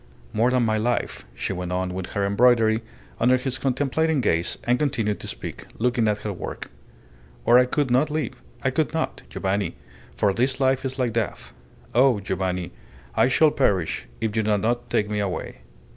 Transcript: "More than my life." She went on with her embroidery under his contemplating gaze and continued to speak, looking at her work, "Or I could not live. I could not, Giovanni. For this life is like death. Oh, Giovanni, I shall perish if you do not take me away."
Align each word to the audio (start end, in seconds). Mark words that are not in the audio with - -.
"More 0.33 0.49
than 0.49 0.63
my 0.65 0.79
life." 0.79 1.25
She 1.35 1.53
went 1.53 1.71
on 1.71 1.93
with 1.93 2.13
her 2.13 2.25
embroidery 2.25 2.81
under 3.19 3.37
his 3.37 3.59
contemplating 3.59 4.19
gaze 4.19 4.57
and 4.63 4.79
continued 4.79 5.19
to 5.19 5.27
speak, 5.27 5.67
looking 5.77 6.07
at 6.07 6.23
her 6.23 6.33
work, 6.33 6.71
"Or 7.45 7.59
I 7.59 7.65
could 7.65 7.91
not 7.91 8.09
live. 8.09 8.41
I 8.63 8.71
could 8.71 8.95
not, 8.95 9.21
Giovanni. 9.29 9.75
For 10.15 10.33
this 10.33 10.59
life 10.59 10.85
is 10.85 10.97
like 10.97 11.13
death. 11.13 11.53
Oh, 11.93 12.19
Giovanni, 12.19 12.71
I 13.13 13.27
shall 13.27 13.51
perish 13.51 14.07
if 14.19 14.35
you 14.35 14.41
do 14.41 14.57
not 14.57 14.89
take 14.89 15.07
me 15.07 15.19
away." 15.19 15.57